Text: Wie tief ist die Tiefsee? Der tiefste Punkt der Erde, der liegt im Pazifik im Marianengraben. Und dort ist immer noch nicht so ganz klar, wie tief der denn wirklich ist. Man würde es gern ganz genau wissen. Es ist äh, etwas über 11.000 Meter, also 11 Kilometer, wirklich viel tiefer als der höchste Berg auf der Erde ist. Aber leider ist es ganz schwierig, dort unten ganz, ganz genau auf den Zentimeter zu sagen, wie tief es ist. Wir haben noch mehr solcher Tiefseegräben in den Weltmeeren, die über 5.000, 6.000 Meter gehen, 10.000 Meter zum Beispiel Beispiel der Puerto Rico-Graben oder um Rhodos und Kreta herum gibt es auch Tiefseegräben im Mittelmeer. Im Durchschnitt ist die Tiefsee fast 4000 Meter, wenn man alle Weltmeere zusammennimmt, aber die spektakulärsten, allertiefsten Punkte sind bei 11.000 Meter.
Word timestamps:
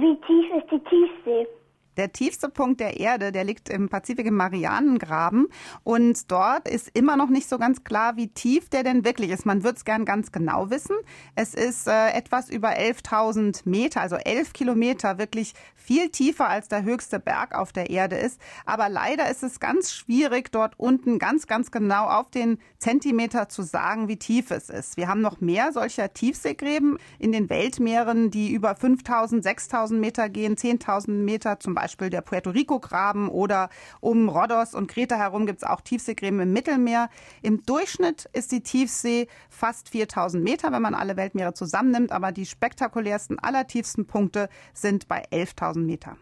Wie 0.00 0.16
tief 0.26 0.50
ist 0.56 0.70
die 0.72 0.80
Tiefsee? 0.80 1.46
Der 1.96 2.12
tiefste 2.12 2.48
Punkt 2.48 2.80
der 2.80 2.98
Erde, 2.98 3.30
der 3.30 3.44
liegt 3.44 3.68
im 3.68 3.88
Pazifik 3.88 4.26
im 4.26 4.34
Marianengraben. 4.34 5.46
Und 5.84 6.30
dort 6.30 6.68
ist 6.68 6.90
immer 6.94 7.16
noch 7.16 7.28
nicht 7.28 7.48
so 7.48 7.56
ganz 7.58 7.84
klar, 7.84 8.16
wie 8.16 8.28
tief 8.28 8.68
der 8.68 8.82
denn 8.82 9.04
wirklich 9.04 9.30
ist. 9.30 9.46
Man 9.46 9.62
würde 9.62 9.76
es 9.76 9.84
gern 9.84 10.04
ganz 10.04 10.32
genau 10.32 10.70
wissen. 10.70 10.96
Es 11.36 11.54
ist 11.54 11.86
äh, 11.86 12.10
etwas 12.10 12.50
über 12.50 12.70
11.000 12.70 13.60
Meter, 13.64 14.00
also 14.00 14.16
11 14.16 14.52
Kilometer, 14.52 15.18
wirklich 15.18 15.54
viel 15.76 16.08
tiefer 16.08 16.48
als 16.48 16.68
der 16.68 16.82
höchste 16.82 17.20
Berg 17.20 17.54
auf 17.54 17.72
der 17.72 17.90
Erde 17.90 18.16
ist. 18.16 18.40
Aber 18.66 18.88
leider 18.88 19.30
ist 19.30 19.44
es 19.44 19.60
ganz 19.60 19.92
schwierig, 19.92 20.50
dort 20.50 20.74
unten 20.76 21.18
ganz, 21.18 21.46
ganz 21.46 21.70
genau 21.70 22.06
auf 22.06 22.30
den 22.30 22.58
Zentimeter 22.78 23.48
zu 23.48 23.62
sagen, 23.62 24.08
wie 24.08 24.16
tief 24.16 24.50
es 24.50 24.68
ist. 24.68 24.96
Wir 24.96 25.08
haben 25.08 25.20
noch 25.20 25.40
mehr 25.40 25.72
solcher 25.72 26.12
Tiefseegräben 26.12 26.98
in 27.18 27.30
den 27.30 27.48
Weltmeeren, 27.48 28.30
die 28.30 28.52
über 28.52 28.72
5.000, 28.72 29.44
6.000 29.44 29.94
Meter 29.94 30.28
gehen, 30.28 30.56
10.000 30.56 31.10
Meter 31.10 31.60
zum 31.60 31.74
Beispiel 31.74 31.83
Beispiel 31.84 32.08
der 32.08 32.22
Puerto 32.22 32.48
Rico-Graben 32.48 33.28
oder 33.28 33.68
um 34.00 34.30
Rhodos 34.30 34.74
und 34.74 34.86
Kreta 34.86 35.16
herum 35.16 35.44
gibt 35.44 35.58
es 35.58 35.68
auch 35.68 35.82
Tiefseegräben 35.82 36.40
im 36.40 36.50
Mittelmeer. 36.50 37.10
Im 37.42 37.62
Durchschnitt 37.66 38.26
ist 38.32 38.52
die 38.52 38.62
Tiefsee 38.62 39.28
fast 39.50 39.90
4000 39.90 40.42
Meter, 40.42 40.72
wenn 40.72 40.80
man 40.80 40.94
alle 40.94 41.18
Weltmeere 41.18 41.52
zusammennimmt, 41.52 42.10
aber 42.10 42.32
die 42.32 42.46
spektakulärsten, 42.46 43.38
allertiefsten 43.38 44.06
Punkte 44.06 44.48
sind 44.72 45.08
bei 45.08 45.26
11.000 45.26 45.80
Meter. 45.80 46.16